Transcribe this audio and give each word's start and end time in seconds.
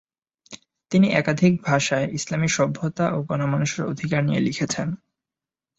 তিনি 0.91 1.07
একাধিক 1.11 1.53
ভাষায় 1.63 2.07
ইসলামি 2.11 2.49
সভ্যতা 2.49 3.05
ও 3.11 3.27
গণমানুষের 3.29 3.83
অধিকার 3.85 4.21
নিয়ে 4.23 4.45
লিখেছেন। 4.47 4.87